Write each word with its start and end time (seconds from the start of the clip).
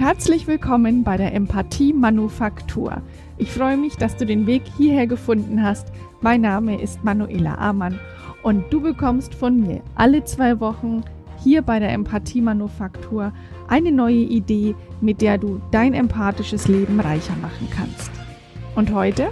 Herzlich 0.00 0.46
willkommen 0.46 1.04
bei 1.04 1.18
der 1.18 1.34
Empathie 1.34 1.92
Manufaktur. 1.92 3.02
Ich 3.36 3.52
freue 3.52 3.76
mich, 3.76 3.96
dass 3.96 4.16
du 4.16 4.24
den 4.24 4.46
Weg 4.46 4.62
hierher 4.78 5.06
gefunden 5.06 5.62
hast. 5.62 5.88
Mein 6.22 6.40
Name 6.40 6.80
ist 6.80 7.04
Manuela 7.04 7.56
Amann 7.56 8.00
und 8.42 8.64
du 8.72 8.80
bekommst 8.80 9.34
von 9.34 9.60
mir 9.60 9.82
alle 9.96 10.24
zwei 10.24 10.58
Wochen 10.58 11.02
hier 11.44 11.60
bei 11.60 11.80
der 11.80 11.92
Empathie 11.92 12.40
Manufaktur 12.40 13.34
eine 13.68 13.92
neue 13.92 14.22
Idee, 14.22 14.74
mit 15.02 15.20
der 15.20 15.36
du 15.36 15.60
dein 15.70 15.92
empathisches 15.92 16.66
Leben 16.66 16.98
reicher 16.98 17.36
machen 17.42 17.68
kannst. 17.70 18.10
Und 18.76 18.94
heute? 18.94 19.28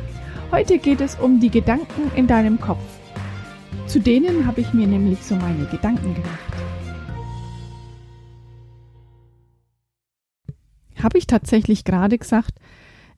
Heute 0.53 0.77
geht 0.77 1.01
es 1.01 1.15
um 1.15 1.41
die 1.41 1.51
Gedanken 1.51 2.11
in 2.15 2.27
deinem 2.27 2.61
Kopf. 2.61 2.85
Zu 3.87 4.01
denen 4.01 4.47
habe 4.47 4.61
ich 4.61 4.75
mir 4.75 4.87
nämlich 4.87 5.25
so 5.25 5.35
meine 5.35 5.65
Gedanken 5.65 6.13
gemacht. 6.13 6.53
Habe 11.03 11.19
ich 11.19 11.27
tatsächlich 11.27 11.85
gerade 11.85 12.19
gesagt, 12.19 12.59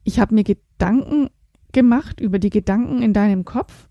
ich 0.03 0.19
habe 0.19 0.35
mir 0.35 0.43
Gedanken 0.43 1.29
gemacht 1.71 2.19
über 2.19 2.39
die 2.39 2.49
Gedanken 2.49 3.01
in 3.01 3.13
deinem 3.13 3.45
Kopf. 3.45 3.87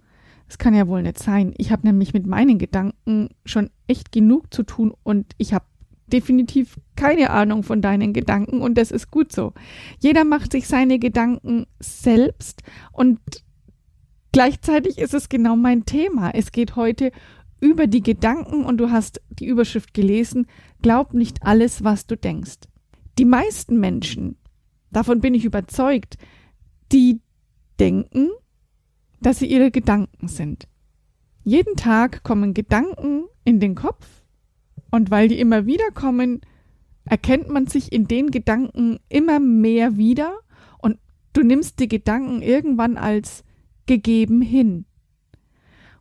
Das 0.46 0.58
kann 0.58 0.74
ja 0.74 0.88
wohl 0.88 1.02
nicht 1.02 1.18
sein. 1.18 1.54
Ich 1.58 1.70
habe 1.70 1.86
nämlich 1.86 2.12
mit 2.12 2.26
meinen 2.26 2.58
Gedanken 2.58 3.28
schon 3.44 3.70
echt 3.86 4.10
genug 4.10 4.52
zu 4.52 4.64
tun 4.64 4.92
und 5.04 5.32
ich 5.38 5.54
habe 5.54 5.64
definitiv 6.08 6.78
keine 6.96 7.30
Ahnung 7.30 7.62
von 7.62 7.80
deinen 7.80 8.12
Gedanken 8.12 8.60
und 8.60 8.76
das 8.76 8.90
ist 8.90 9.10
gut 9.10 9.32
so. 9.32 9.52
Jeder 10.00 10.24
macht 10.24 10.52
sich 10.52 10.66
seine 10.66 10.98
Gedanken 10.98 11.66
selbst 11.78 12.62
und 12.92 13.20
gleichzeitig 14.32 14.98
ist 14.98 15.14
es 15.14 15.28
genau 15.28 15.54
mein 15.54 15.84
Thema. 15.84 16.30
Es 16.34 16.50
geht 16.50 16.74
heute 16.74 17.12
über 17.60 17.86
die 17.86 18.02
Gedanken 18.02 18.64
und 18.64 18.78
du 18.78 18.90
hast 18.90 19.20
die 19.28 19.46
Überschrift 19.46 19.94
gelesen, 19.94 20.46
glaub 20.82 21.14
nicht 21.14 21.42
alles, 21.42 21.84
was 21.84 22.06
du 22.06 22.16
denkst. 22.16 22.58
Die 23.18 23.24
meisten 23.24 23.80
Menschen, 23.80 24.36
davon 24.90 25.20
bin 25.20 25.34
ich 25.34 25.44
überzeugt, 25.44 26.16
die 26.92 27.20
denken, 27.78 28.28
dass 29.20 29.38
sie 29.38 29.46
ihre 29.46 29.70
Gedanken 29.70 30.28
sind. 30.28 30.68
Jeden 31.44 31.76
Tag 31.76 32.22
kommen 32.22 32.54
Gedanken 32.54 33.24
in 33.44 33.60
den 33.60 33.74
Kopf 33.74 34.06
und 34.90 35.10
weil 35.10 35.28
die 35.28 35.40
immer 35.40 35.66
wieder 35.66 35.90
kommen, 35.92 36.40
erkennt 37.04 37.48
man 37.48 37.66
sich 37.66 37.92
in 37.92 38.06
den 38.06 38.30
Gedanken 38.30 38.98
immer 39.08 39.40
mehr 39.40 39.96
wieder 39.96 40.38
und 40.78 40.98
du 41.32 41.42
nimmst 41.42 41.80
die 41.80 41.88
Gedanken 41.88 42.42
irgendwann 42.42 42.96
als 42.96 43.44
gegeben 43.86 44.42
hin. 44.42 44.84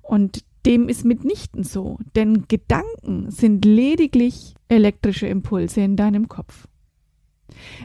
Und 0.01 0.43
dem 0.65 0.89
ist 0.89 1.05
mitnichten 1.05 1.63
so, 1.63 1.97
denn 2.15 2.47
Gedanken 2.47 3.31
sind 3.31 3.63
lediglich 3.63 4.55
elektrische 4.67 5.27
Impulse 5.27 5.81
in 5.81 5.95
deinem 5.95 6.27
Kopf. 6.27 6.67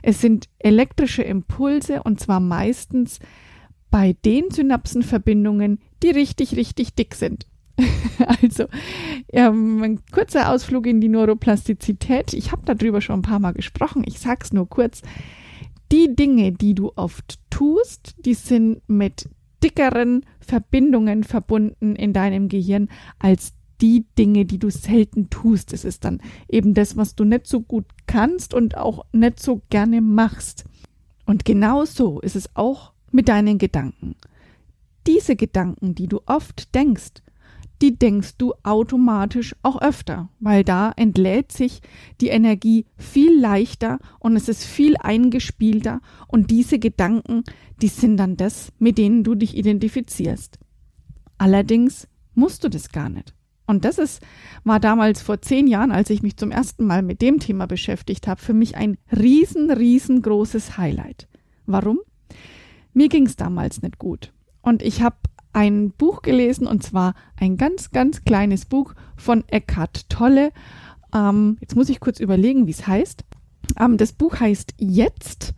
Es 0.03 0.21
sind 0.21 0.49
elektrische 0.59 1.23
Impulse 1.23 2.03
und 2.03 2.21
zwar 2.21 2.41
meistens 2.41 3.19
bei 3.91 4.17
den 4.25 4.51
Synapsenverbindungen, 4.51 5.79
die 6.03 6.11
richtig, 6.11 6.57
richtig 6.57 6.95
dick 6.95 7.15
sind. 7.15 7.47
also 8.43 8.67
ähm, 9.33 9.83
ein 9.83 10.01
kurzer 10.13 10.51
Ausflug 10.51 10.87
in 10.87 11.01
die 11.01 11.09
Neuroplastizität. 11.09 12.33
Ich 12.33 12.53
habe 12.53 12.63
darüber 12.65 13.01
schon 13.01 13.21
ein 13.21 13.23
paar 13.23 13.41
Mal 13.41 13.53
gesprochen. 13.53 14.05
Ich 14.07 14.19
sag's 14.19 14.53
nur 14.53 14.69
kurz. 14.69 15.03
Die 15.93 16.15
Dinge, 16.15 16.53
die 16.53 16.75
du 16.75 16.93
oft 16.97 17.39
tust, 17.51 18.15
die 18.25 18.35
sind 18.35 18.81
mit 18.89 19.29
dickeren 19.63 20.25
Verbindungen 20.41 21.25
verbunden 21.25 21.97
in 21.97 22.13
deinem 22.13 22.49
Gehirn 22.49 22.89
als 23.19 23.55
die 23.81 24.07
Dinge, 24.19 24.45
die 24.45 24.59
du 24.59 24.71
selten 24.71 25.31
tust. 25.31 25.73
Es 25.73 25.85
ist 25.85 26.05
dann 26.05 26.21
eben 26.49 26.75
das, 26.75 26.97
was 26.97 27.15
du 27.15 27.25
nicht 27.25 27.47
so 27.47 27.61
gut 27.61 27.87
kannst 28.07 28.55
und 28.55 28.77
auch 28.77 29.05
nicht 29.13 29.41
so 29.41 29.63
gerne 29.71 30.01
machst. 30.01 30.65
Und 31.27 31.45
genau 31.45 31.85
so 31.85 32.21
ist 32.21 32.37
es 32.37 32.55
auch 32.55 32.93
mit 33.11 33.29
deinen 33.29 33.59
Gedanken. 33.59 34.17
Diese 35.07 35.37
Gedanken, 35.37 35.95
die 35.95 36.07
du 36.07 36.21
oft 36.27 36.75
denkst, 36.75 37.23
die 37.83 37.99
denkst 37.99 38.37
du 38.39 38.55
automatisch 38.63 39.55
auch 39.63 39.81
öfter, 39.83 40.31
weil 40.41 40.65
da 40.65 40.93
entlädt 40.97 41.53
sich 41.53 41.81
die 42.21 42.29
Energie 42.29 42.87
viel 42.97 43.39
leichter 43.39 43.99
und 44.21 44.37
es 44.37 44.49
ist 44.49 44.65
viel 44.65 44.97
eingespielter 44.97 46.01
und 46.29 46.51
diese 46.51 46.79
Gedanken, 46.79 47.43
die 47.83 47.89
sind 47.89 48.17
dann 48.17 48.37
das, 48.37 48.73
mit 48.79 48.97
denen 48.97 49.25
du 49.25 49.35
dich 49.35 49.57
identifizierst. 49.57 50.59
Allerdings 51.37 52.09
musst 52.35 52.65
du 52.65 52.71
das 52.71 52.91
gar 52.91 53.09
nicht. 53.09 53.35
Und 53.67 53.85
das 53.85 53.99
ist, 53.99 54.23
war 54.65 54.79
damals 54.79 55.23
vor 55.23 55.41
zehn 55.41 55.67
Jahren, 55.67 55.91
als 55.91 56.11
ich 56.11 56.23
mich 56.23 56.37
zum 56.37 56.51
ersten 56.51 56.87
Mal 56.87 57.03
mit 57.03 57.23
dem 57.23 57.41
Thema 57.41 57.67
beschäftigt 57.67 58.27
habe, 58.27 58.41
für 58.41 58.53
mich 58.53 58.77
ein 58.77 58.99
riesen, 59.11 59.71
riesengroßes 59.71 60.77
Highlight. 60.77 61.29
Warum? 61.67 62.01
Mir 62.93 63.09
ging 63.09 63.27
es 63.27 63.37
damals 63.37 63.83
nicht 63.83 63.99
gut. 63.99 64.33
Und 64.61 64.83
ich 64.83 65.03
habe 65.03 65.17
ein 65.53 65.93
Buch 65.93 66.23
gelesen, 66.23 66.67
und 66.67 66.83
zwar 66.83 67.15
ein 67.37 67.57
ganz, 67.57 67.91
ganz 67.91 68.25
kleines 68.25 68.67
Buch 68.67 68.95
von 69.17 69.45
Eckhart 69.49 70.09
Tolle. 70.11 70.53
Ähm, 71.15 71.57
jetzt 71.61 71.77
muss 71.77 71.89
ich 71.89 72.01
kurz 72.01 72.21
überlegen, 72.21 72.67
wie 72.67 72.73
es 72.73 72.87
heißt. 72.87 73.25
Ähm, 73.79 73.97
das 73.97 74.13
Buch 74.13 74.41
heißt 74.41 74.75
Jetzt. 74.79 75.55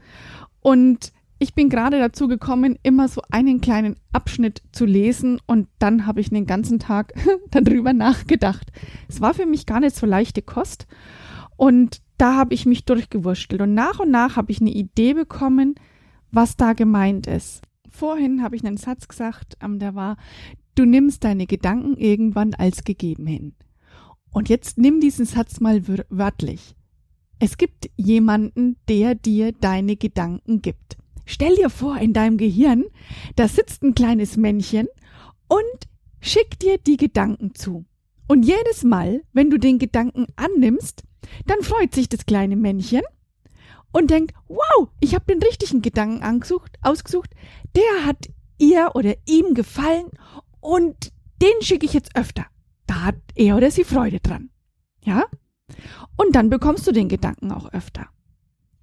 Und 0.60 1.12
ich 1.38 1.54
bin 1.54 1.68
gerade 1.68 1.98
dazu 1.98 2.28
gekommen, 2.28 2.78
immer 2.82 3.08
so 3.08 3.22
einen 3.30 3.60
kleinen 3.60 3.96
Abschnitt 4.12 4.62
zu 4.72 4.86
lesen 4.86 5.40
und 5.46 5.68
dann 5.78 6.06
habe 6.06 6.20
ich 6.20 6.30
den 6.30 6.46
ganzen 6.46 6.78
Tag 6.78 7.12
darüber 7.50 7.92
nachgedacht. 7.92 8.72
Es 9.08 9.20
war 9.20 9.34
für 9.34 9.46
mich 9.46 9.66
gar 9.66 9.80
nicht 9.80 9.96
so 9.96 10.06
leichte 10.06 10.42
Kost 10.42 10.86
und 11.56 12.00
da 12.18 12.36
habe 12.36 12.54
ich 12.54 12.64
mich 12.64 12.84
durchgewurschtelt 12.84 13.60
und 13.60 13.74
nach 13.74 14.00
und 14.00 14.10
nach 14.10 14.36
habe 14.36 14.50
ich 14.50 14.60
eine 14.60 14.70
Idee 14.70 15.14
bekommen, 15.14 15.74
was 16.30 16.56
da 16.56 16.72
gemeint 16.72 17.26
ist. 17.26 17.62
Vorhin 17.88 18.42
habe 18.42 18.56
ich 18.56 18.64
einen 18.64 18.78
Satz 18.78 19.08
gesagt, 19.08 19.56
ähm, 19.62 19.78
der 19.78 19.94
war, 19.94 20.16
du 20.74 20.84
nimmst 20.84 21.24
deine 21.24 21.46
Gedanken 21.46 21.96
irgendwann 21.96 22.54
als 22.54 22.84
gegeben 22.84 23.26
hin. 23.26 23.54
Und 24.30 24.48
jetzt 24.48 24.76
nimm 24.76 25.00
diesen 25.00 25.24
Satz 25.24 25.60
mal 25.60 25.82
wörtlich. 26.08 26.74
Es 27.38 27.56
gibt 27.58 27.90
jemanden, 27.96 28.76
der 28.88 29.14
dir 29.14 29.52
deine 29.52 29.96
Gedanken 29.96 30.62
gibt. 30.62 30.96
Stell 31.26 31.56
dir 31.56 31.70
vor, 31.70 31.98
in 31.98 32.12
deinem 32.12 32.38
Gehirn, 32.38 32.84
da 33.34 33.48
sitzt 33.48 33.82
ein 33.82 33.94
kleines 33.94 34.36
Männchen 34.36 34.86
und 35.48 35.88
schickt 36.20 36.62
dir 36.62 36.78
die 36.78 36.96
Gedanken 36.96 37.54
zu. 37.54 37.84
Und 38.28 38.44
jedes 38.44 38.84
Mal, 38.84 39.22
wenn 39.32 39.50
du 39.50 39.58
den 39.58 39.78
Gedanken 39.78 40.26
annimmst, 40.36 41.02
dann 41.46 41.62
freut 41.62 41.94
sich 41.94 42.08
das 42.08 42.26
kleine 42.26 42.56
Männchen 42.56 43.02
und 43.92 44.10
denkt, 44.10 44.34
wow, 44.48 44.88
ich 45.00 45.14
habe 45.14 45.26
den 45.26 45.42
richtigen 45.42 45.82
Gedanken 45.82 46.22
angesucht, 46.22 46.78
ausgesucht, 46.82 47.30
der 47.74 48.06
hat 48.06 48.28
ihr 48.58 48.92
oder 48.94 49.14
ihm 49.26 49.54
gefallen 49.54 50.10
und 50.60 51.12
den 51.42 51.60
schicke 51.60 51.86
ich 51.86 51.92
jetzt 51.92 52.16
öfter. 52.16 52.46
Da 52.86 53.02
hat 53.02 53.16
er 53.34 53.56
oder 53.56 53.70
sie 53.70 53.84
Freude 53.84 54.20
dran. 54.20 54.50
Ja? 55.02 55.24
Und 56.16 56.36
dann 56.36 56.50
bekommst 56.50 56.86
du 56.86 56.92
den 56.92 57.08
Gedanken 57.08 57.50
auch 57.50 57.72
öfter. 57.72 58.08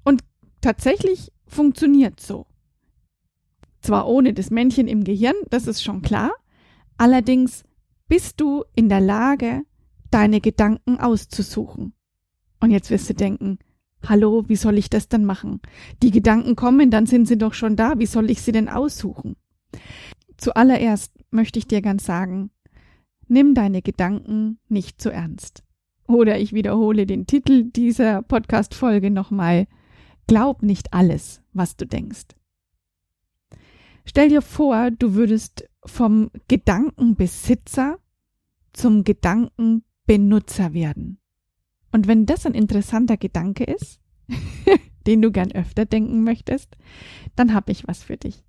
Und 0.03 0.23
tatsächlich 0.61 1.31
funktioniert 1.53 2.19
so. 2.19 2.45
Zwar 3.81 4.07
ohne 4.07 4.33
das 4.33 4.49
Männchen 4.49 4.87
im 4.87 5.03
Gehirn, 5.03 5.35
das 5.49 5.67
ist 5.67 5.83
schon 5.83 6.01
klar, 6.01 6.31
allerdings 6.97 7.63
bist 8.07 8.39
du 8.39 8.63
in 8.75 8.89
der 8.89 9.01
Lage, 9.01 9.63
deine 10.09 10.41
Gedanken 10.41 10.99
auszusuchen. 10.99 11.93
Und 12.59 12.71
jetzt 12.71 12.91
wirst 12.91 13.09
du 13.09 13.13
denken, 13.13 13.59
hallo, 14.07 14.45
wie 14.47 14.55
soll 14.55 14.77
ich 14.77 14.89
das 14.89 15.07
denn 15.07 15.25
machen? 15.25 15.59
Die 16.01 16.11
Gedanken 16.11 16.55
kommen, 16.55 16.91
dann 16.91 17.05
sind 17.05 17.27
sie 17.27 17.37
doch 17.37 17.53
schon 17.53 17.75
da, 17.75 17.97
wie 17.97 18.05
soll 18.05 18.29
ich 18.29 18.41
sie 18.41 18.51
denn 18.51 18.69
aussuchen? 18.69 19.35
Zuallererst 20.37 21.13
möchte 21.31 21.59
ich 21.59 21.67
dir 21.67 21.81
ganz 21.81 22.05
sagen, 22.05 22.51
nimm 23.27 23.53
deine 23.53 23.81
Gedanken 23.81 24.59
nicht 24.69 25.01
zu 25.01 25.09
ernst. 25.09 25.63
Oder 26.07 26.39
ich 26.39 26.53
wiederhole 26.53 27.05
den 27.05 27.25
Titel 27.27 27.63
dieser 27.63 28.21
Podcast-Folge 28.21 29.09
nochmal. 29.09 29.67
Glaub 30.27 30.63
nicht 30.63 30.93
alles, 30.93 31.41
was 31.53 31.75
du 31.75 31.85
denkst. 31.85 32.27
Stell 34.05 34.29
dir 34.29 34.41
vor, 34.41 34.91
du 34.91 35.13
würdest 35.13 35.69
vom 35.85 36.29
Gedankenbesitzer 36.47 37.99
zum 38.73 39.03
Gedankenbenutzer 39.03 40.73
werden. 40.73 41.19
Und 41.91 42.07
wenn 42.07 42.25
das 42.25 42.45
ein 42.45 42.53
interessanter 42.53 43.17
Gedanke 43.17 43.63
ist, 43.63 43.99
den 45.07 45.21
du 45.21 45.31
gern 45.31 45.51
öfter 45.51 45.85
denken 45.85 46.23
möchtest, 46.23 46.75
dann 47.35 47.53
habe 47.53 47.71
ich 47.71 47.87
was 47.87 48.03
für 48.03 48.17
dich. 48.17 48.43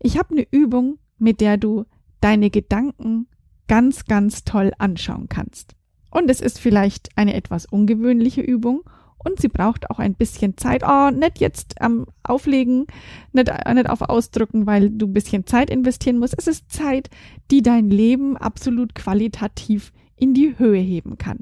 Ich 0.00 0.18
habe 0.18 0.30
eine 0.34 0.46
Übung, 0.50 0.98
mit 1.18 1.40
der 1.40 1.56
du 1.56 1.84
deine 2.20 2.50
Gedanken 2.50 3.28
ganz, 3.68 4.06
ganz 4.06 4.44
toll 4.44 4.72
anschauen 4.78 5.28
kannst. 5.28 5.74
Und 6.10 6.30
es 6.30 6.40
ist 6.40 6.58
vielleicht 6.58 7.16
eine 7.16 7.34
etwas 7.34 7.66
ungewöhnliche 7.66 8.40
Übung 8.40 8.82
und 9.24 9.40
sie 9.40 9.48
braucht 9.48 9.90
auch 9.90 9.98
ein 9.98 10.14
bisschen 10.14 10.56
Zeit. 10.56 10.82
Oh, 10.86 11.10
nicht 11.10 11.40
jetzt 11.40 11.80
am 11.80 12.06
Auflegen, 12.22 12.86
nicht, 13.32 13.50
nicht 13.74 13.90
auf 13.90 14.02
Ausdrücken, 14.02 14.66
weil 14.66 14.90
du 14.90 15.06
ein 15.06 15.14
bisschen 15.14 15.46
Zeit 15.46 15.70
investieren 15.70 16.18
musst. 16.18 16.34
Es 16.36 16.46
ist 16.46 16.70
Zeit, 16.70 17.10
die 17.50 17.62
dein 17.62 17.90
Leben 17.90 18.36
absolut 18.36 18.94
qualitativ 18.94 19.92
in 20.16 20.34
die 20.34 20.58
Höhe 20.58 20.80
heben 20.80 21.18
kann. 21.18 21.40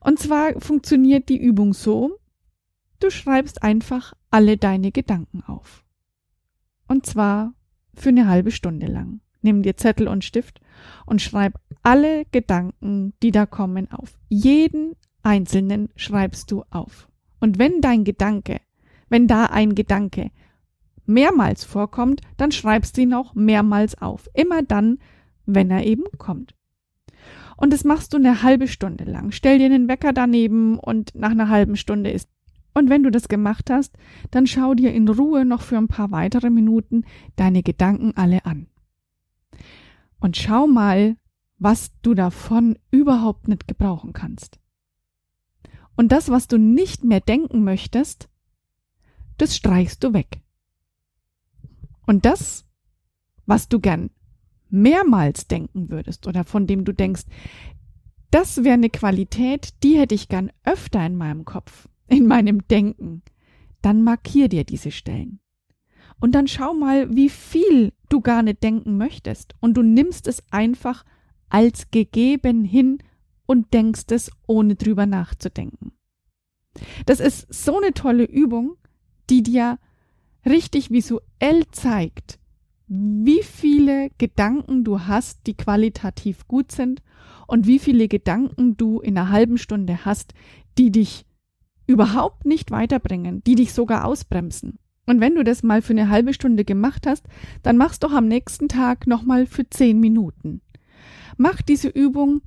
Und 0.00 0.18
zwar 0.18 0.60
funktioniert 0.60 1.28
die 1.28 1.40
Übung 1.40 1.72
so. 1.72 2.18
Du 3.00 3.10
schreibst 3.10 3.62
einfach 3.62 4.12
alle 4.30 4.56
deine 4.56 4.92
Gedanken 4.92 5.42
auf. 5.42 5.84
Und 6.86 7.06
zwar 7.06 7.54
für 7.94 8.10
eine 8.10 8.28
halbe 8.28 8.50
Stunde 8.50 8.86
lang. 8.86 9.20
Nimm 9.40 9.62
dir 9.62 9.76
Zettel 9.76 10.08
und 10.08 10.24
Stift 10.24 10.60
und 11.06 11.22
schreib 11.22 11.54
alle 11.82 12.24
Gedanken, 12.32 13.14
die 13.22 13.30
da 13.30 13.46
kommen, 13.46 13.90
auf. 13.90 14.18
Jeden 14.28 14.96
einzelnen 15.24 15.88
schreibst 15.96 16.50
du 16.50 16.64
auf. 16.70 17.08
Und 17.40 17.58
wenn 17.58 17.80
dein 17.80 18.04
Gedanke, 18.04 18.60
wenn 19.08 19.26
da 19.26 19.46
ein 19.46 19.74
Gedanke 19.74 20.30
mehrmals 21.06 21.64
vorkommt, 21.64 22.20
dann 22.36 22.52
schreibst 22.52 22.96
du 22.96 23.02
ihn 23.02 23.14
auch 23.14 23.34
mehrmals 23.34 24.00
auf. 24.00 24.30
Immer 24.34 24.62
dann, 24.62 24.98
wenn 25.46 25.70
er 25.70 25.84
eben 25.84 26.04
kommt. 26.18 26.54
Und 27.56 27.72
das 27.72 27.84
machst 27.84 28.12
du 28.12 28.16
eine 28.16 28.42
halbe 28.42 28.66
Stunde 28.66 29.04
lang. 29.04 29.30
Stell 29.30 29.58
dir 29.58 29.66
einen 29.66 29.88
Wecker 29.88 30.12
daneben 30.12 30.78
und 30.78 31.14
nach 31.14 31.30
einer 31.30 31.48
halben 31.48 31.76
Stunde 31.76 32.10
ist. 32.10 32.28
Und 32.74 32.90
wenn 32.90 33.04
du 33.04 33.10
das 33.10 33.28
gemacht 33.28 33.70
hast, 33.70 33.96
dann 34.32 34.46
schau 34.46 34.74
dir 34.74 34.92
in 34.92 35.08
Ruhe 35.08 35.44
noch 35.44 35.62
für 35.62 35.78
ein 35.78 35.86
paar 35.86 36.10
weitere 36.10 36.50
Minuten 36.50 37.04
deine 37.36 37.62
Gedanken 37.62 38.16
alle 38.16 38.44
an. 38.44 38.66
Und 40.18 40.36
schau 40.36 40.66
mal, 40.66 41.16
was 41.58 41.92
du 42.02 42.14
davon 42.14 42.76
überhaupt 42.90 43.46
nicht 43.46 43.68
gebrauchen 43.68 44.12
kannst. 44.12 44.58
Und 45.96 46.12
das, 46.12 46.28
was 46.28 46.48
du 46.48 46.58
nicht 46.58 47.04
mehr 47.04 47.20
denken 47.20 47.64
möchtest, 47.64 48.28
das 49.38 49.56
streichst 49.56 50.02
du 50.02 50.12
weg. 50.12 50.42
Und 52.06 52.24
das, 52.24 52.64
was 53.46 53.68
du 53.68 53.80
gern 53.80 54.10
mehrmals 54.70 55.46
denken 55.46 55.90
würdest 55.90 56.26
oder 56.26 56.44
von 56.44 56.66
dem 56.66 56.84
du 56.84 56.92
denkst, 56.92 57.24
das 58.30 58.64
wäre 58.64 58.74
eine 58.74 58.90
Qualität, 58.90 59.82
die 59.84 59.98
hätte 59.98 60.14
ich 60.14 60.28
gern 60.28 60.50
öfter 60.64 61.04
in 61.06 61.16
meinem 61.16 61.44
Kopf, 61.44 61.88
in 62.08 62.26
meinem 62.26 62.66
Denken, 62.66 63.22
dann 63.80 64.02
markier 64.02 64.48
dir 64.48 64.64
diese 64.64 64.90
Stellen. 64.90 65.38
Und 66.20 66.32
dann 66.32 66.48
schau 66.48 66.74
mal, 66.74 67.14
wie 67.14 67.28
viel 67.28 67.92
du 68.08 68.20
gar 68.20 68.42
nicht 68.42 68.62
denken 68.62 68.96
möchtest. 68.96 69.54
Und 69.60 69.74
du 69.74 69.82
nimmst 69.82 70.26
es 70.26 70.42
einfach 70.50 71.04
als 71.48 71.90
gegeben 71.90 72.64
hin 72.64 72.98
und 73.46 73.72
denkst 73.74 74.06
es, 74.10 74.30
ohne 74.46 74.74
drüber 74.74 75.06
nachzudenken. 75.06 75.92
Das 77.06 77.20
ist 77.20 77.52
so 77.52 77.76
eine 77.78 77.92
tolle 77.92 78.24
Übung, 78.24 78.76
die 79.30 79.42
dir 79.42 79.78
richtig 80.44 80.90
visuell 80.90 81.64
zeigt, 81.70 82.38
wie 82.86 83.42
viele 83.42 84.10
Gedanken 84.18 84.84
du 84.84 85.00
hast, 85.00 85.46
die 85.46 85.56
qualitativ 85.56 86.46
gut 86.46 86.72
sind 86.72 87.02
und 87.46 87.66
wie 87.66 87.78
viele 87.78 88.08
Gedanken 88.08 88.76
du 88.76 89.00
in 89.00 89.16
einer 89.16 89.30
halben 89.30 89.58
Stunde 89.58 90.04
hast, 90.04 90.34
die 90.76 90.90
dich 90.90 91.24
überhaupt 91.86 92.44
nicht 92.44 92.70
weiterbringen, 92.70 93.42
die 93.44 93.54
dich 93.54 93.72
sogar 93.72 94.04
ausbremsen. 94.04 94.78
Und 95.06 95.20
wenn 95.20 95.34
du 95.34 95.44
das 95.44 95.62
mal 95.62 95.82
für 95.82 95.92
eine 95.92 96.08
halbe 96.08 96.32
Stunde 96.32 96.64
gemacht 96.64 97.06
hast, 97.06 97.26
dann 97.62 97.76
machst 97.76 98.04
doch 98.04 98.12
am 98.12 98.26
nächsten 98.26 98.68
Tag 98.68 99.06
nochmal 99.06 99.46
für 99.46 99.68
zehn 99.68 100.00
Minuten. 100.00 100.62
Mach 101.36 101.60
diese 101.60 101.88
Übung 101.88 102.40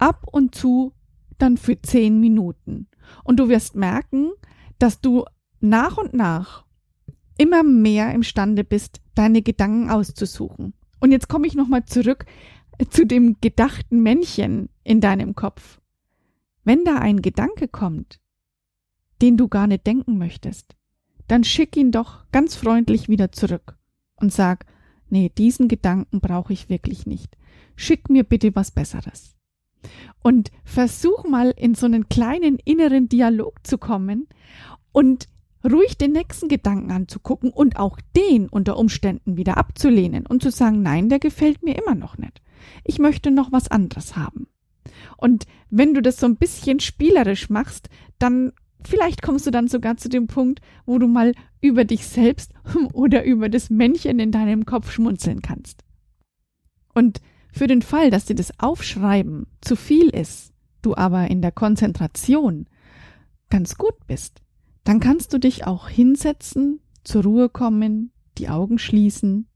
ab 0.00 0.26
und 0.30 0.54
zu 0.54 0.92
dann 1.38 1.56
für 1.56 1.80
zehn 1.80 2.20
Minuten. 2.20 2.88
Und 3.24 3.38
du 3.40 3.48
wirst 3.48 3.74
merken, 3.74 4.30
dass 4.78 5.00
du 5.00 5.24
nach 5.60 5.98
und 5.98 6.14
nach 6.14 6.64
immer 7.38 7.62
mehr 7.62 8.12
imstande 8.12 8.64
bist, 8.64 9.00
deine 9.14 9.42
Gedanken 9.42 9.90
auszusuchen. 9.90 10.74
Und 11.00 11.12
jetzt 11.12 11.28
komme 11.28 11.46
ich 11.46 11.54
nochmal 11.54 11.84
zurück 11.86 12.26
zu 12.90 13.06
dem 13.06 13.36
gedachten 13.40 14.02
Männchen 14.02 14.68
in 14.84 15.00
deinem 15.00 15.34
Kopf. 15.34 15.80
Wenn 16.64 16.84
da 16.84 16.96
ein 16.96 17.22
Gedanke 17.22 17.68
kommt, 17.68 18.20
den 19.22 19.36
du 19.36 19.48
gar 19.48 19.66
nicht 19.66 19.86
denken 19.86 20.18
möchtest, 20.18 20.76
dann 21.28 21.44
schick 21.44 21.76
ihn 21.76 21.92
doch 21.92 22.24
ganz 22.32 22.56
freundlich 22.56 23.08
wieder 23.08 23.32
zurück 23.32 23.78
und 24.16 24.32
sag, 24.32 24.66
nee, 25.08 25.30
diesen 25.30 25.68
Gedanken 25.68 26.20
brauche 26.20 26.52
ich 26.52 26.68
wirklich 26.68 27.06
nicht. 27.06 27.36
Schick 27.76 28.10
mir 28.10 28.24
bitte 28.24 28.54
was 28.54 28.70
Besseres. 28.70 29.39
Und 30.22 30.50
versuch 30.64 31.24
mal 31.24 31.52
in 31.56 31.74
so 31.74 31.86
einen 31.86 32.08
kleinen 32.08 32.58
inneren 32.64 33.08
Dialog 33.08 33.66
zu 33.66 33.78
kommen 33.78 34.28
und 34.92 35.28
ruhig 35.64 35.98
den 35.98 36.12
nächsten 36.12 36.48
Gedanken 36.48 36.90
anzugucken 36.90 37.50
und 37.50 37.76
auch 37.76 37.98
den 38.16 38.48
unter 38.48 38.76
Umständen 38.76 39.36
wieder 39.36 39.56
abzulehnen 39.56 40.26
und 40.26 40.42
zu 40.42 40.50
sagen, 40.50 40.82
nein, 40.82 41.08
der 41.08 41.18
gefällt 41.18 41.62
mir 41.62 41.76
immer 41.76 41.94
noch 41.94 42.18
nicht. 42.18 42.40
Ich 42.84 42.98
möchte 42.98 43.30
noch 43.30 43.52
was 43.52 43.70
anderes 43.70 44.16
haben. 44.16 44.48
Und 45.16 45.46
wenn 45.68 45.94
du 45.94 46.02
das 46.02 46.18
so 46.18 46.26
ein 46.26 46.36
bisschen 46.36 46.80
spielerisch 46.80 47.50
machst, 47.50 47.88
dann 48.18 48.52
vielleicht 48.84 49.22
kommst 49.22 49.46
du 49.46 49.50
dann 49.50 49.68
sogar 49.68 49.96
zu 49.96 50.08
dem 50.08 50.26
Punkt, 50.26 50.60
wo 50.86 50.98
du 50.98 51.06
mal 51.06 51.34
über 51.60 51.84
dich 51.84 52.06
selbst 52.06 52.52
oder 52.92 53.24
über 53.24 53.48
das 53.48 53.70
Männchen 53.70 54.18
in 54.18 54.32
deinem 54.32 54.64
Kopf 54.64 54.90
schmunzeln 54.90 55.42
kannst. 55.42 55.84
Und 56.94 57.20
für 57.52 57.66
den 57.66 57.82
Fall, 57.82 58.10
dass 58.10 58.26
dir 58.26 58.34
das 58.34 58.58
Aufschreiben 58.58 59.46
zu 59.60 59.76
viel 59.76 60.08
ist, 60.08 60.52
du 60.82 60.94
aber 60.94 61.28
in 61.28 61.42
der 61.42 61.52
Konzentration 61.52 62.66
ganz 63.48 63.76
gut 63.76 64.06
bist, 64.06 64.40
dann 64.84 65.00
kannst 65.00 65.32
du 65.32 65.38
dich 65.38 65.66
auch 65.66 65.88
hinsetzen, 65.88 66.80
zur 67.04 67.24
Ruhe 67.24 67.48
kommen, 67.48 68.12
die 68.38 68.48
Augen 68.48 68.78
schließen 68.78 69.48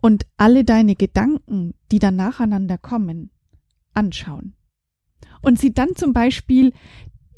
und 0.00 0.26
alle 0.36 0.64
deine 0.64 0.94
Gedanken, 0.94 1.74
die 1.90 1.98
dann 1.98 2.16
nacheinander 2.16 2.78
kommen, 2.78 3.30
anschauen. 3.92 4.54
Und 5.42 5.58
sie 5.58 5.72
dann 5.72 5.94
zum 5.96 6.12
Beispiel 6.12 6.72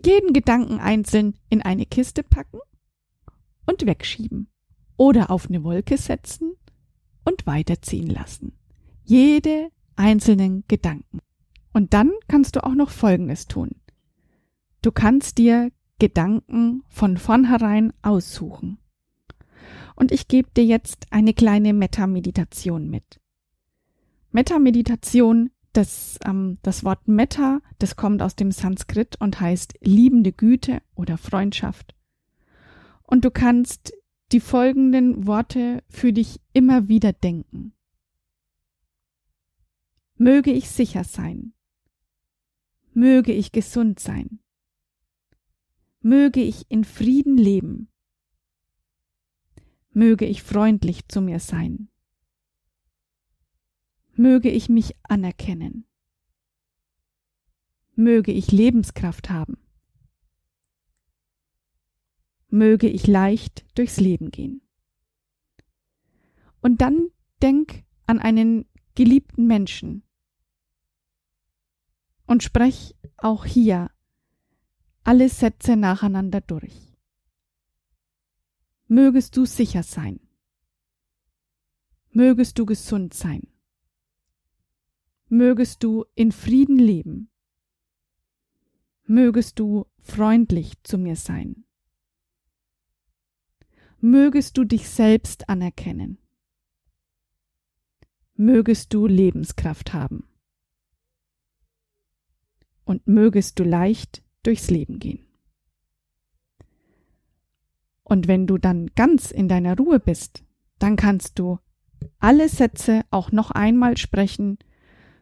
jeden 0.04 0.32
Gedanken 0.32 0.78
einzeln 0.78 1.34
in 1.48 1.62
eine 1.62 1.86
Kiste 1.86 2.22
packen 2.22 2.58
und 3.66 3.86
wegschieben 3.86 4.48
oder 4.96 5.30
auf 5.30 5.48
eine 5.48 5.64
Wolke 5.64 5.96
setzen 5.96 6.52
und 7.24 7.46
weiterziehen 7.46 8.08
lassen. 8.08 8.52
Jede 9.08 9.70
einzelnen 9.96 10.64
Gedanken. 10.68 11.20
Und 11.72 11.94
dann 11.94 12.12
kannst 12.28 12.56
du 12.56 12.64
auch 12.64 12.74
noch 12.74 12.90
Folgendes 12.90 13.46
tun. 13.46 13.70
Du 14.82 14.92
kannst 14.92 15.38
dir 15.38 15.72
Gedanken 15.98 16.82
von 16.90 17.16
vornherein 17.16 17.94
aussuchen. 18.02 18.76
Und 19.96 20.12
ich 20.12 20.28
gebe 20.28 20.50
dir 20.54 20.66
jetzt 20.66 21.06
eine 21.08 21.32
kleine 21.32 21.72
Metta-Meditation 21.72 22.90
mit. 22.90 23.18
Metta-Meditation, 24.30 25.52
das, 25.72 26.18
ähm, 26.26 26.58
das 26.60 26.84
Wort 26.84 27.08
Metta, 27.08 27.62
das 27.78 27.96
kommt 27.96 28.20
aus 28.20 28.36
dem 28.36 28.52
Sanskrit 28.52 29.16
und 29.18 29.40
heißt 29.40 29.76
liebende 29.80 30.32
Güte 30.32 30.82
oder 30.94 31.16
Freundschaft. 31.16 31.94
Und 33.04 33.24
du 33.24 33.30
kannst 33.30 33.94
die 34.32 34.40
folgenden 34.40 35.26
Worte 35.26 35.82
für 35.88 36.12
dich 36.12 36.42
immer 36.52 36.88
wieder 36.88 37.14
denken. 37.14 37.72
Möge 40.18 40.52
ich 40.52 40.68
sicher 40.68 41.04
sein. 41.04 41.54
Möge 42.92 43.32
ich 43.32 43.52
gesund 43.52 44.00
sein. 44.00 44.40
Möge 46.00 46.40
ich 46.40 46.70
in 46.70 46.84
Frieden 46.84 47.36
leben, 47.36 47.88
möge 49.90 50.26
ich 50.26 50.44
freundlich 50.44 51.08
zu 51.08 51.20
mir 51.20 51.40
sein, 51.40 51.88
möge 54.12 54.48
ich 54.48 54.68
mich 54.68 54.94
anerkennen, 55.02 55.86
möge 57.96 58.30
ich 58.30 58.52
Lebenskraft 58.52 59.28
haben, 59.28 59.58
möge 62.48 62.88
ich 62.88 63.08
leicht 63.08 63.66
durchs 63.76 63.98
Leben 63.98 64.30
gehen. 64.30 64.62
Und 66.60 66.80
dann 66.80 67.08
denk 67.42 67.84
an 68.06 68.20
einen 68.20 68.66
geliebten 68.94 69.46
Menschen 69.48 70.04
und 72.28 72.42
sprech 72.42 72.94
auch 73.16 73.44
hier 73.44 73.90
alle 75.02 75.28
Sätze 75.28 75.76
nacheinander 75.76 76.40
durch. 76.42 76.94
Mögest 78.86 79.36
du 79.36 79.46
sicher 79.46 79.82
sein. 79.82 80.20
Mögest 82.10 82.58
du 82.58 82.66
gesund 82.66 83.14
sein. 83.14 83.48
Mögest 85.28 85.82
du 85.82 86.04
in 86.14 86.30
Frieden 86.30 86.78
leben. 86.78 87.30
Mögest 89.04 89.58
du 89.58 89.86
freundlich 90.00 90.74
zu 90.82 90.98
mir 90.98 91.16
sein. 91.16 91.64
Mögest 94.00 94.58
du 94.58 94.64
dich 94.64 94.88
selbst 94.88 95.48
anerkennen. 95.48 96.18
Mögest 98.34 98.92
du 98.92 99.06
Lebenskraft 99.06 99.94
haben. 99.94 100.27
Und 102.88 103.06
mögest 103.06 103.58
du 103.58 103.64
leicht 103.64 104.22
durchs 104.44 104.70
Leben 104.70 104.98
gehen. 104.98 105.26
Und 108.02 108.28
wenn 108.28 108.46
du 108.46 108.56
dann 108.56 108.86
ganz 108.96 109.30
in 109.30 109.46
deiner 109.46 109.76
Ruhe 109.76 110.00
bist, 110.00 110.42
dann 110.78 110.96
kannst 110.96 111.38
du 111.38 111.58
alle 112.18 112.48
Sätze 112.48 113.02
auch 113.10 113.30
noch 113.30 113.50
einmal 113.50 113.98
sprechen 113.98 114.58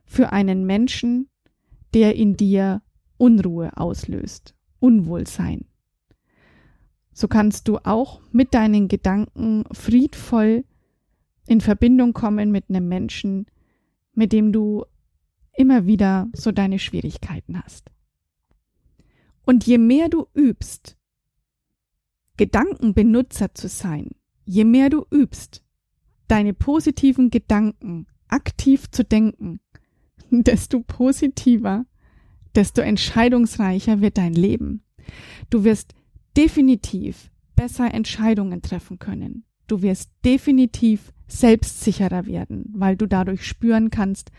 für 0.05 0.33
einen 0.33 0.65
Menschen, 0.65 1.29
der 1.93 2.15
in 2.15 2.37
dir 2.37 2.83
Unruhe 3.17 3.77
auslöst, 3.77 4.55
Unwohlsein. 4.79 5.65
so 7.13 7.27
kannst 7.27 7.67
du 7.67 7.79
auch 7.79 8.21
mit 8.31 8.55
deinen 8.55 8.87
Gedanken 8.87 9.65
friedvoll 9.73 10.65
in 11.49 11.61
Verbindung 11.61 12.13
kommen 12.13 12.53
mit 12.53 12.67
einem 12.69 12.87
Menschen, 12.87 13.47
mit 14.13 14.33
dem 14.33 14.53
du 14.53 14.85
immer 15.57 15.87
wieder 15.87 16.29
so 16.33 16.53
deine 16.53 16.79
Schwierigkeiten 16.79 17.63
hast. 17.63 17.91
Und 19.45 19.67
je 19.67 19.79
mehr 19.79 20.09
du 20.09 20.27
übst, 20.35 20.97
Gedankenbenutzer 22.37 23.55
zu 23.55 23.69
sein, 23.69 24.11
je 24.45 24.65
mehr 24.65 24.91
du 24.91 25.07
übst, 25.11 25.65
deine 26.29 26.53
positiven 26.53 27.31
Gedanken 27.31 28.07
aktiv 28.29 28.91
zu 28.91 29.05
denken, 29.05 29.61
desto 30.31 30.81
positiver, 30.81 31.87
desto 32.55 32.83
entscheidungsreicher 32.83 34.01
wird 34.01 34.19
dein 34.19 34.35
Leben. 34.35 34.83
Du 35.51 35.65
wirst 35.65 35.95
definitiv 36.37 37.31
besser 37.55 37.93
Entscheidungen 37.95 38.63
treffen 38.63 38.99
können. 38.99 39.45
Du 39.67 39.83
wirst 39.83 40.11
definitiv 40.25 41.13
selbstsicherer 41.29 42.27
werden, 42.27 42.73
weil 42.75 42.97
du 42.97 43.07
dadurch 43.07 43.47
spüren 43.47 43.91
kannst, 43.91 44.31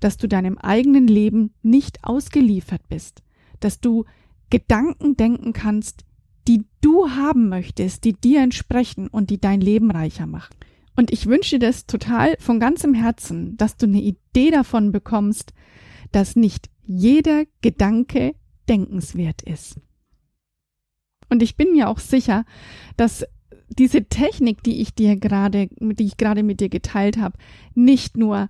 dass 0.00 0.16
du 0.16 0.26
deinem 0.26 0.58
eigenen 0.58 1.06
Leben 1.06 1.54
nicht 1.62 2.04
ausgeliefert 2.04 2.82
bist, 2.88 3.22
dass 3.60 3.80
du 3.80 4.04
Gedanken 4.50 5.16
denken 5.16 5.52
kannst, 5.52 6.04
die 6.48 6.64
du 6.80 7.10
haben 7.10 7.48
möchtest, 7.48 8.04
die 8.04 8.14
dir 8.14 8.42
entsprechen 8.42 9.08
und 9.08 9.30
die 9.30 9.40
dein 9.40 9.60
Leben 9.60 9.90
reicher 9.90 10.26
machen. 10.26 10.54
Und 10.96 11.12
ich 11.12 11.26
wünsche 11.26 11.58
dir 11.58 11.66
das 11.68 11.86
total 11.86 12.36
von 12.38 12.60
ganzem 12.60 12.94
Herzen, 12.94 13.56
dass 13.56 13.76
du 13.76 13.86
eine 13.86 14.02
Idee 14.02 14.50
davon 14.50 14.92
bekommst, 14.92 15.54
dass 16.10 16.36
nicht 16.36 16.68
jeder 16.84 17.44
Gedanke 17.62 18.34
denkenswert 18.68 19.42
ist. 19.42 19.80
Und 21.30 21.42
ich 21.42 21.56
bin 21.56 21.72
mir 21.72 21.88
auch 21.88 21.98
sicher, 21.98 22.44
dass 22.96 23.24
diese 23.78 24.04
Technik, 24.04 24.62
die 24.62 24.80
ich 24.80 24.94
dir 24.94 25.16
gerade, 25.16 25.68
die 25.80 26.04
ich 26.04 26.16
gerade 26.16 26.42
mit 26.42 26.60
dir 26.60 26.68
geteilt 26.68 27.18
habe, 27.18 27.38
nicht 27.74 28.16
nur 28.16 28.48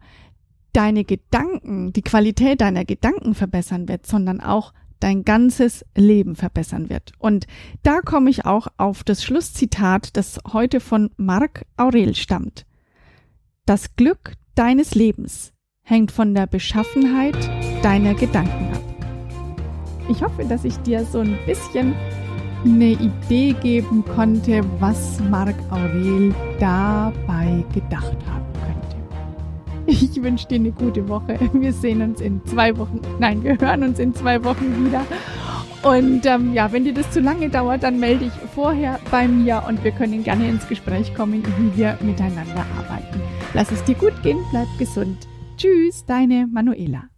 deine 0.72 1.04
Gedanken, 1.04 1.92
die 1.92 2.02
Qualität 2.02 2.60
deiner 2.60 2.84
Gedanken 2.84 3.34
verbessern 3.34 3.88
wird, 3.88 4.06
sondern 4.06 4.40
auch 4.40 4.72
dein 5.00 5.24
ganzes 5.24 5.84
Leben 5.96 6.36
verbessern 6.36 6.88
wird. 6.88 7.12
Und 7.18 7.46
da 7.82 8.00
komme 8.00 8.30
ich 8.30 8.46
auch 8.46 8.68
auf 8.76 9.02
das 9.04 9.24
Schlusszitat, 9.24 10.16
das 10.16 10.38
heute 10.52 10.80
von 10.80 11.10
Marc 11.16 11.66
Aurel 11.76 12.14
stammt. 12.14 12.64
Das 13.66 13.96
Glück 13.96 14.34
deines 14.54 14.94
Lebens 14.94 15.52
hängt 15.82 16.12
von 16.12 16.34
der 16.34 16.46
Beschaffenheit 16.46 17.36
deiner 17.82 18.14
Gedanken 18.14 18.72
ab. 18.72 18.82
Ich 20.08 20.22
hoffe, 20.22 20.44
dass 20.44 20.64
ich 20.64 20.76
dir 20.78 21.04
so 21.04 21.20
ein 21.20 21.36
bisschen 21.46 21.94
eine 22.64 22.92
Idee 22.92 23.54
geben 23.60 24.04
konnte, 24.14 24.60
was 24.78 25.20
Marc 25.30 25.54
Aurel 25.70 26.34
dabei 26.58 27.64
gedacht 27.74 28.16
haben 28.30 28.46
könnte. 28.64 28.96
Ich 29.86 30.22
wünsche 30.22 30.46
dir 30.48 30.56
eine 30.56 30.72
gute 30.72 31.08
Woche. 31.08 31.38
Wir 31.52 31.72
sehen 31.72 32.02
uns 32.02 32.20
in 32.20 32.44
zwei 32.46 32.76
Wochen. 32.78 33.00
Nein, 33.18 33.42
wir 33.42 33.58
hören 33.58 33.82
uns 33.82 33.98
in 33.98 34.14
zwei 34.14 34.42
Wochen 34.44 34.86
wieder. 34.86 35.04
Und 35.82 36.24
ähm, 36.26 36.54
ja, 36.54 36.70
wenn 36.70 36.84
dir 36.84 36.94
das 36.94 37.10
zu 37.10 37.20
lange 37.20 37.48
dauert, 37.48 37.82
dann 37.82 37.98
melde 37.98 38.26
dich 38.26 38.32
vorher 38.54 39.00
bei 39.10 39.26
mir 39.26 39.64
und 39.68 39.82
wir 39.82 39.90
können 39.90 40.22
gerne 40.22 40.48
ins 40.48 40.68
Gespräch 40.68 41.12
kommen, 41.14 41.42
wie 41.58 41.76
wir 41.76 41.98
miteinander 42.00 42.64
arbeiten. 42.78 43.20
Lass 43.52 43.72
es 43.72 43.82
dir 43.84 43.96
gut 43.96 44.14
gehen, 44.22 44.38
bleib 44.52 44.68
gesund. 44.78 45.26
Tschüss, 45.56 46.04
deine 46.06 46.46
Manuela. 46.46 47.11